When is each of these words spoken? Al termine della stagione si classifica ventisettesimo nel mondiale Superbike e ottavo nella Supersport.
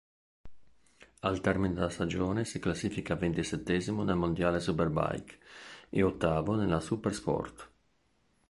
Al 1.19 1.41
termine 1.41 1.75
della 1.75 1.91
stagione 1.91 2.43
si 2.43 2.57
classifica 2.57 3.13
ventisettesimo 3.13 4.01
nel 4.03 4.15
mondiale 4.15 4.59
Superbike 4.59 5.37
e 5.91 6.01
ottavo 6.01 6.55
nella 6.55 6.79
Supersport. 6.79 7.69